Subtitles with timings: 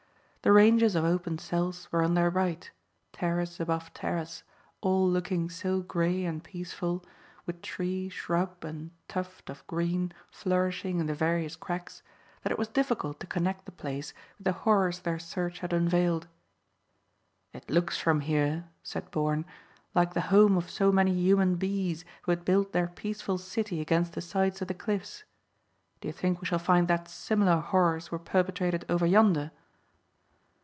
[0.43, 2.67] The ranges of open cells were on their right,
[3.13, 4.41] terrace above terrace,
[4.81, 7.05] all looking so grey and peaceful,
[7.45, 12.01] with tree, shrub, and tuft of green flourishing in the various cracks,
[12.41, 16.25] that it was difficult to connect the place with the horrors their search had unveiled.
[17.53, 19.45] "It looks from here," said Bourne,
[19.93, 24.13] "like the home of so many human bees who had built their peaceful city against
[24.13, 25.23] the sides of the cliffs.
[25.99, 29.51] Do you think we shall find that similar horrors were perpetrated over yonder?"